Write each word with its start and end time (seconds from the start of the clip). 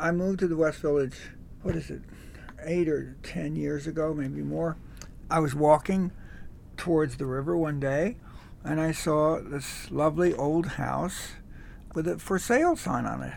I 0.00 0.12
moved 0.12 0.38
to 0.40 0.48
the 0.48 0.56
West 0.56 0.80
Village, 0.80 1.16
what 1.62 1.76
is 1.76 1.90
it, 1.90 2.00
eight 2.64 2.88
or 2.88 3.16
ten 3.22 3.54
years 3.54 3.86
ago, 3.86 4.14
maybe 4.14 4.42
more. 4.42 4.76
I 5.30 5.40
was 5.40 5.54
walking 5.54 6.10
towards 6.76 7.18
the 7.18 7.26
river 7.26 7.56
one 7.56 7.78
day 7.78 8.16
and 8.64 8.80
I 8.80 8.92
saw 8.92 9.40
this 9.40 9.90
lovely 9.90 10.34
old 10.34 10.66
house 10.66 11.32
with 11.94 12.08
a 12.08 12.18
for 12.18 12.38
sale 12.38 12.76
sign 12.76 13.04
on 13.04 13.22
it. 13.22 13.34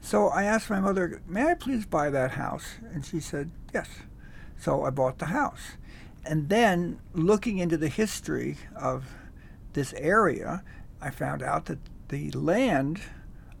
So 0.00 0.28
I 0.28 0.44
asked 0.44 0.70
my 0.70 0.80
mother, 0.80 1.22
May 1.26 1.44
I 1.44 1.54
please 1.54 1.86
buy 1.86 2.10
that 2.10 2.32
house? 2.32 2.74
And 2.92 3.04
she 3.04 3.20
said, 3.20 3.50
Yes. 3.72 3.88
So 4.58 4.84
I 4.84 4.90
bought 4.90 5.18
the 5.18 5.26
house. 5.26 5.76
And 6.24 6.48
then 6.48 6.98
looking 7.12 7.58
into 7.58 7.76
the 7.76 7.88
history 7.88 8.56
of 8.74 9.04
this 9.74 9.92
area, 9.94 10.64
I 11.00 11.10
found 11.10 11.42
out 11.42 11.66
that 11.66 11.78
the 12.08 12.30
land 12.32 13.00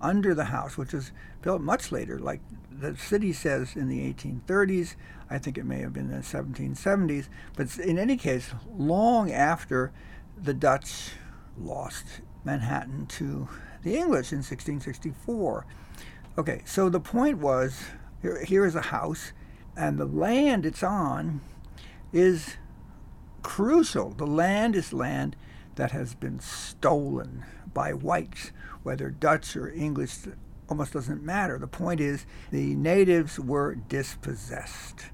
under 0.00 0.34
the 0.34 0.44
house, 0.44 0.76
which 0.76 0.92
was 0.92 1.12
built 1.42 1.60
much 1.60 1.90
later, 1.90 2.18
like 2.18 2.40
the 2.70 2.96
city 2.96 3.32
says 3.32 3.76
in 3.76 3.88
the 3.88 4.12
1830s, 4.12 4.96
I 5.30 5.38
think 5.38 5.58
it 5.58 5.64
may 5.64 5.80
have 5.80 5.92
been 5.92 6.08
the 6.08 6.18
1770s, 6.18 7.28
but 7.56 7.76
in 7.78 7.98
any 7.98 8.16
case, 8.16 8.50
long 8.76 9.32
after 9.32 9.92
the 10.40 10.54
Dutch 10.54 11.12
lost 11.58 12.20
Manhattan 12.44 13.06
to 13.06 13.48
the 13.82 13.96
English 13.96 14.32
in 14.32 14.38
1664. 14.38 15.66
Okay, 16.38 16.62
so 16.64 16.88
the 16.88 17.00
point 17.00 17.38
was 17.38 17.84
here, 18.20 18.44
here 18.44 18.66
is 18.66 18.74
a 18.74 18.82
house, 18.82 19.32
and 19.76 19.98
the 19.98 20.04
land 20.04 20.66
it's 20.66 20.82
on 20.82 21.40
is 22.12 22.56
crucial. 23.42 24.10
The 24.10 24.26
land 24.26 24.76
is 24.76 24.92
land 24.92 25.36
that 25.76 25.92
has 25.92 26.14
been 26.14 26.40
stolen 26.40 27.44
by 27.76 27.92
whites, 27.92 28.52
whether 28.84 29.10
Dutch 29.10 29.54
or 29.54 29.70
English, 29.70 30.16
almost 30.70 30.94
doesn't 30.94 31.22
matter. 31.22 31.58
The 31.58 31.66
point 31.66 32.00
is 32.00 32.24
the 32.50 32.74
natives 32.74 33.38
were 33.38 33.74
dispossessed. 33.74 35.10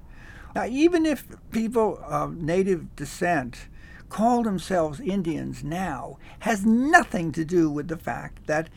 Now, 0.55 0.65
even 0.67 1.05
if 1.05 1.27
people 1.51 1.99
of 2.07 2.37
native 2.37 2.95
descent 2.95 3.67
call 4.07 4.43
themselves 4.43 5.01
Indians 5.01 5.61
now, 5.61 6.19
has 6.39 6.65
nothing 6.65 7.33
to 7.33 7.43
do 7.43 7.69
with 7.69 7.89
the 7.89 7.97
fact 7.97 8.47
that 8.47 8.69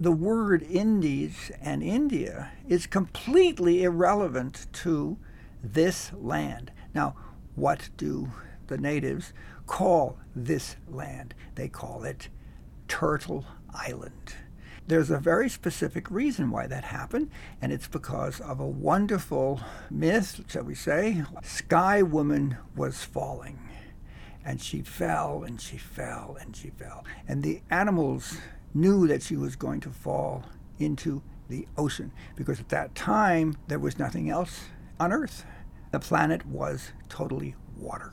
the 0.00 0.12
word 0.12 0.62
Indies 0.62 1.52
and 1.60 1.82
India 1.82 2.52
is 2.66 2.86
completely 2.86 3.82
irrelevant 3.82 4.66
to 4.72 5.18
this 5.62 6.10
land. 6.14 6.72
Now, 6.94 7.16
what 7.54 7.90
do 7.98 8.32
the 8.68 8.78
natives 8.78 9.34
call 9.66 10.16
this 10.34 10.76
land? 10.88 11.34
They 11.56 11.68
call 11.68 12.04
it 12.04 12.30
Turtle 12.90 13.46
Island. 13.72 14.34
There's 14.88 15.10
a 15.10 15.18
very 15.18 15.48
specific 15.48 16.10
reason 16.10 16.50
why 16.50 16.66
that 16.66 16.82
happened, 16.82 17.30
and 17.62 17.72
it's 17.72 17.86
because 17.86 18.40
of 18.40 18.58
a 18.58 18.66
wonderful 18.66 19.60
myth, 19.88 20.40
shall 20.48 20.64
we 20.64 20.74
say. 20.74 21.22
Sky 21.44 22.02
Woman 22.02 22.58
was 22.74 23.04
falling, 23.04 23.60
and 24.44 24.60
she 24.60 24.82
fell, 24.82 25.44
and 25.44 25.60
she 25.60 25.78
fell, 25.78 26.36
and 26.40 26.56
she 26.56 26.70
fell. 26.70 27.04
And 27.28 27.44
the 27.44 27.62
animals 27.70 28.38
knew 28.74 29.06
that 29.06 29.22
she 29.22 29.36
was 29.36 29.54
going 29.54 29.78
to 29.80 29.90
fall 29.90 30.42
into 30.80 31.22
the 31.48 31.68
ocean, 31.78 32.10
because 32.34 32.58
at 32.58 32.70
that 32.70 32.96
time 32.96 33.56
there 33.68 33.78
was 33.78 34.00
nothing 34.00 34.28
else 34.28 34.64
on 34.98 35.12
Earth. 35.12 35.44
The 35.92 36.00
planet 36.00 36.44
was 36.44 36.90
totally 37.08 37.54
water. 37.76 38.12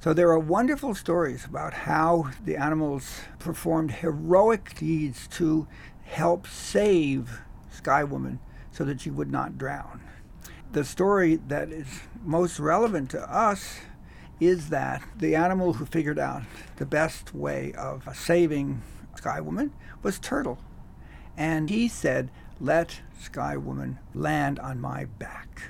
So 0.00 0.12
there 0.12 0.30
are 0.30 0.38
wonderful 0.38 0.94
stories 0.94 1.44
about 1.44 1.72
how 1.72 2.30
the 2.44 2.56
animals 2.56 3.22
performed 3.38 3.90
heroic 3.92 4.74
deeds 4.76 5.26
to 5.32 5.66
help 6.04 6.46
save 6.46 7.40
Sky 7.70 8.04
Woman 8.04 8.38
so 8.70 8.84
that 8.84 9.00
she 9.00 9.10
would 9.10 9.30
not 9.30 9.58
drown. 9.58 10.02
The 10.72 10.84
story 10.84 11.36
that 11.48 11.70
is 11.70 11.86
most 12.22 12.58
relevant 12.58 13.10
to 13.10 13.20
us 13.32 13.80
is 14.38 14.68
that 14.68 15.02
the 15.16 15.34
animal 15.34 15.74
who 15.74 15.86
figured 15.86 16.18
out 16.18 16.42
the 16.76 16.86
best 16.86 17.34
way 17.34 17.72
of 17.72 18.06
saving 18.14 18.82
Sky 19.16 19.40
Woman 19.40 19.72
was 20.02 20.18
Turtle. 20.18 20.58
And 21.36 21.70
he 21.70 21.88
said, 21.88 22.30
Let 22.60 23.00
Sky 23.18 23.56
Woman 23.56 23.98
land 24.14 24.58
on 24.58 24.80
my 24.80 25.06
back. 25.06 25.62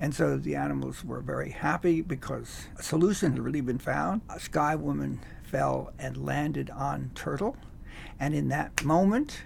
And 0.00 0.14
so 0.14 0.36
the 0.36 0.54
animals 0.54 1.04
were 1.04 1.20
very 1.20 1.50
happy 1.50 2.02
because 2.02 2.68
a 2.76 2.82
solution 2.82 3.32
had 3.32 3.40
really 3.40 3.60
been 3.60 3.78
found. 3.78 4.20
A 4.30 4.38
sky 4.38 4.76
woman 4.76 5.20
fell 5.42 5.92
and 5.98 6.24
landed 6.24 6.70
on 6.70 7.10
Turtle. 7.14 7.56
And 8.20 8.34
in 8.34 8.48
that 8.48 8.84
moment, 8.84 9.42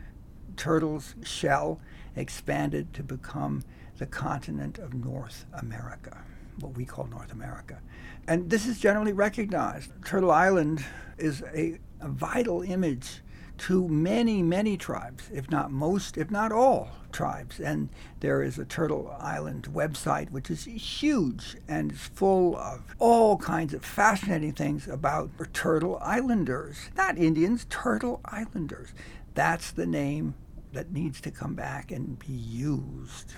Turtle's 0.56 1.14
shell 1.22 1.80
expanded 2.16 2.92
to 2.94 3.02
become 3.02 3.64
the 3.98 4.06
continent 4.06 4.78
of 4.78 4.92
North 4.92 5.46
America, 5.54 6.22
what 6.60 6.76
we 6.76 6.84
call 6.84 7.06
North 7.06 7.32
America. 7.32 7.80
And 8.28 8.50
this 8.50 8.66
is 8.66 8.78
generally 8.78 9.12
recognized. 9.12 9.90
Turtle 10.04 10.30
Island 10.30 10.84
is 11.18 11.42
a, 11.54 11.78
a 12.00 12.08
vital 12.08 12.62
image 12.62 13.22
to 13.58 13.88
many, 13.88 14.42
many 14.42 14.76
tribes, 14.76 15.28
if 15.32 15.50
not 15.50 15.70
most, 15.70 16.16
if 16.16 16.30
not 16.30 16.52
all 16.52 16.90
tribes. 17.12 17.60
And 17.60 17.90
there 18.20 18.42
is 18.42 18.58
a 18.58 18.64
Turtle 18.64 19.14
Island 19.20 19.68
website, 19.72 20.30
which 20.30 20.50
is 20.50 20.64
huge 20.64 21.56
and 21.68 21.92
is 21.92 21.98
full 21.98 22.56
of 22.56 22.82
all 22.98 23.36
kinds 23.36 23.74
of 23.74 23.84
fascinating 23.84 24.52
things 24.52 24.88
about 24.88 25.30
Turtle 25.52 25.98
Islanders. 26.02 26.90
Not 26.96 27.18
Indians, 27.18 27.66
Turtle 27.68 28.20
Islanders. 28.24 28.90
That's 29.34 29.70
the 29.70 29.86
name 29.86 30.34
that 30.72 30.92
needs 30.92 31.20
to 31.20 31.30
come 31.30 31.54
back 31.54 31.90
and 31.92 32.18
be 32.18 32.32
used. 32.32 33.34